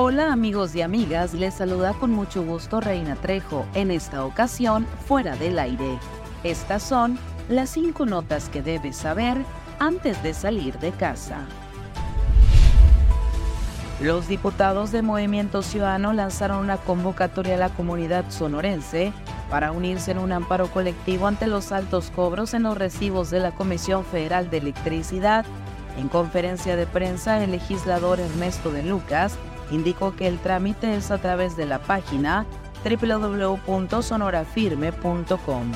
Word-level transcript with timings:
Hola 0.00 0.32
amigos 0.32 0.76
y 0.76 0.82
amigas, 0.82 1.34
les 1.34 1.54
saluda 1.54 1.92
con 1.92 2.12
mucho 2.12 2.44
gusto 2.44 2.80
Reina 2.80 3.16
Trejo, 3.16 3.66
en 3.74 3.90
esta 3.90 4.24
ocasión 4.24 4.86
fuera 5.08 5.34
del 5.34 5.58
aire. 5.58 5.98
Estas 6.44 6.84
son 6.84 7.18
las 7.48 7.70
cinco 7.70 8.06
notas 8.06 8.48
que 8.48 8.62
debes 8.62 8.96
saber 8.96 9.38
antes 9.80 10.22
de 10.22 10.34
salir 10.34 10.78
de 10.78 10.92
casa. 10.92 11.40
Los 14.00 14.28
diputados 14.28 14.92
de 14.92 15.02
Movimiento 15.02 15.62
Ciudadano 15.62 16.12
lanzaron 16.12 16.60
una 16.60 16.76
convocatoria 16.76 17.56
a 17.56 17.58
la 17.58 17.70
comunidad 17.70 18.24
sonorense 18.30 19.12
para 19.50 19.72
unirse 19.72 20.12
en 20.12 20.18
un 20.18 20.30
amparo 20.30 20.68
colectivo 20.68 21.26
ante 21.26 21.48
los 21.48 21.72
altos 21.72 22.12
cobros 22.14 22.54
en 22.54 22.62
los 22.62 22.78
recibos 22.78 23.30
de 23.30 23.40
la 23.40 23.50
Comisión 23.50 24.04
Federal 24.04 24.48
de 24.48 24.58
Electricidad. 24.58 25.44
En 25.98 26.06
conferencia 26.06 26.76
de 26.76 26.86
prensa, 26.86 27.42
el 27.42 27.50
legislador 27.50 28.20
Ernesto 28.20 28.70
de 28.70 28.84
Lucas 28.84 29.36
indicó 29.70 30.16
que 30.16 30.26
el 30.26 30.38
trámite 30.38 30.96
es 30.96 31.10
a 31.10 31.18
través 31.18 31.54
de 31.56 31.66
la 31.66 31.78
página 31.78 32.46
www.sonorafirme.com. 32.84 35.72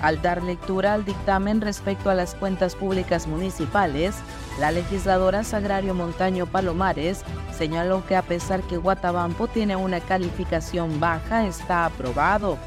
Al 0.00 0.22
dar 0.22 0.44
lectura 0.44 0.94
al 0.94 1.04
dictamen 1.04 1.60
respecto 1.60 2.08
a 2.08 2.14
las 2.14 2.36
cuentas 2.36 2.76
públicas 2.76 3.26
municipales, 3.26 4.14
la 4.60 4.70
legisladora 4.70 5.42
Sagrario 5.42 5.92
Montaño 5.92 6.46
Palomares 6.46 7.22
señaló 7.56 8.06
que 8.06 8.14
a 8.14 8.22
pesar 8.22 8.62
que 8.62 8.76
Guatabampo 8.76 9.48
tiene 9.48 9.74
una 9.74 9.98
calificación 10.00 11.00
baja, 11.00 11.46
está 11.46 11.84
aprobado, 11.84 12.58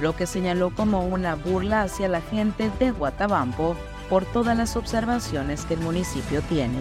lo 0.00 0.16
que 0.16 0.26
señaló 0.26 0.74
como 0.74 1.06
una 1.06 1.34
burla 1.34 1.82
hacia 1.82 2.08
la 2.08 2.22
gente 2.22 2.70
de 2.78 2.90
Guatabampo 2.90 3.76
por 4.08 4.24
todas 4.24 4.56
las 4.56 4.74
observaciones 4.74 5.66
que 5.66 5.74
el 5.74 5.80
municipio 5.80 6.40
tiene 6.42 6.78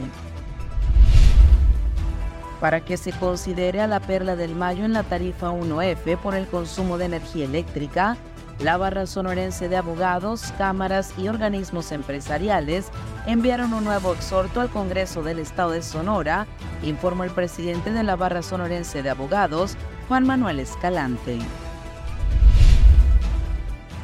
para 2.59 2.81
que 2.81 2.97
se 2.97 3.11
considere 3.11 3.81
a 3.81 3.87
la 3.87 3.99
Perla 3.99 4.35
del 4.35 4.55
Mayo 4.55 4.85
en 4.85 4.93
la 4.93 5.03
tarifa 5.03 5.51
1F 5.51 6.17
por 6.17 6.35
el 6.35 6.47
consumo 6.47 6.97
de 6.97 7.05
energía 7.05 7.45
eléctrica, 7.45 8.17
la 8.59 8.77
barra 8.77 9.05
sonorense 9.05 9.69
de 9.69 9.77
abogados, 9.77 10.51
cámaras 10.57 11.13
y 11.17 11.27
organismos 11.27 11.91
empresariales 11.91 12.87
enviaron 13.27 13.73
un 13.73 13.83
nuevo 13.83 14.13
exhorto 14.13 14.61
al 14.61 14.69
Congreso 14.69 15.21
del 15.21 15.37
Estado 15.37 15.71
de 15.71 15.83
Sonora, 15.83 16.47
informó 16.81 17.23
el 17.23 17.29
presidente 17.29 17.91
de 17.91 18.01
la 18.03 18.15
barra 18.15 18.41
sonorense 18.41 19.03
de 19.03 19.11
abogados, 19.11 19.77
Juan 20.07 20.25
Manuel 20.25 20.59
Escalante. 20.59 21.37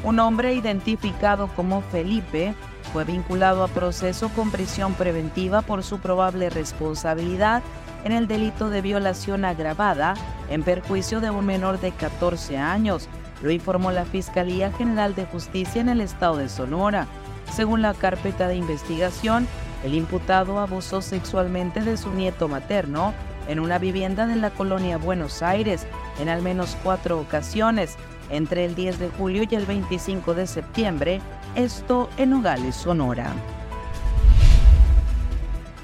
Un 0.04 0.20
hombre 0.20 0.54
identificado 0.54 1.48
como 1.56 1.80
Felipe 1.80 2.54
fue 2.92 3.04
vinculado 3.04 3.64
a 3.64 3.68
proceso 3.68 4.28
con 4.28 4.52
prisión 4.52 4.94
preventiva 4.94 5.62
por 5.62 5.82
su 5.82 5.98
probable 5.98 6.48
responsabilidad 6.50 7.62
en 8.04 8.12
el 8.12 8.28
delito 8.28 8.70
de 8.70 8.82
violación 8.82 9.44
agravada 9.44 10.14
en 10.48 10.62
perjuicio 10.62 11.20
de 11.20 11.30
un 11.30 11.46
menor 11.46 11.80
de 11.80 11.90
14 11.90 12.58
años, 12.58 13.08
lo 13.42 13.50
informó 13.50 13.90
la 13.90 14.04
Fiscalía 14.04 14.70
General 14.72 15.14
de 15.14 15.26
Justicia 15.26 15.80
en 15.80 15.88
el 15.88 16.00
estado 16.00 16.36
de 16.36 16.48
Sonora. 16.48 17.06
Según 17.52 17.82
la 17.82 17.94
carpeta 17.94 18.46
de 18.48 18.56
investigación, 18.56 19.46
el 19.84 19.94
imputado 19.94 20.60
abusó 20.60 21.02
sexualmente 21.02 21.80
de 21.80 21.96
su 21.96 22.12
nieto 22.12 22.48
materno 22.48 23.12
en 23.48 23.60
una 23.60 23.78
vivienda 23.78 24.26
de 24.26 24.36
la 24.36 24.50
colonia 24.50 24.96
Buenos 24.96 25.42
Aires 25.42 25.86
en 26.18 26.28
al 26.28 26.42
menos 26.42 26.76
cuatro 26.82 27.18
ocasiones, 27.18 27.96
entre 28.30 28.64
el 28.64 28.74
10 28.74 28.98
de 28.98 29.08
julio 29.10 29.44
y 29.48 29.54
el 29.54 29.66
25 29.66 30.34
de 30.34 30.46
septiembre, 30.46 31.20
esto 31.54 32.08
en 32.16 32.30
Nogales, 32.30 32.74
Sonora. 32.74 33.32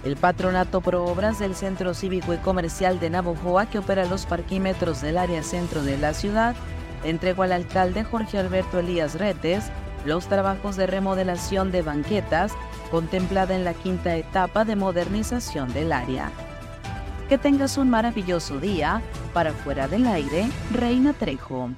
El 0.03 0.17
Patronato 0.17 0.81
Pro 0.81 1.05
Obras 1.05 1.39
del 1.39 1.55
Centro 1.55 1.93
Cívico 1.93 2.33
y 2.33 2.39
Comercial 2.39 3.01
de 3.01 3.11
Navojoa, 3.11 3.67
que 3.67 3.79
opera 3.79 4.07
los 4.07 4.25
parquímetros 4.25 5.03
del 5.03 5.19
área 5.19 5.43
centro 5.43 5.83
de 5.83 5.99
la 5.99 6.15
ciudad, 6.15 6.57
entregó 7.05 7.43
al 7.43 7.53
alcalde 7.53 8.03
Jorge 8.05 8.39
Alberto 8.39 8.79
Elías 8.79 9.19
Retes 9.19 9.71
los 10.07 10.27
trabajos 10.27 10.77
de 10.77 10.87
remodelación 10.87 11.71
de 11.71 11.83
banquetas 11.83 12.53
contemplada 12.91 13.55
en 13.55 13.65
la 13.65 13.75
quinta 13.75 14.17
etapa 14.17 14.65
de 14.65 14.75
modernización 14.75 15.73
del 15.75 15.93
área. 15.93 16.31
Que 17.29 17.37
tengas 17.37 17.77
un 17.77 17.91
maravilloso 17.91 18.59
día. 18.59 19.03
Para 19.35 19.53
fuera 19.53 19.87
del 19.87 20.07
aire, 20.07 20.49
Reina 20.73 21.13
Trejo. 21.13 21.71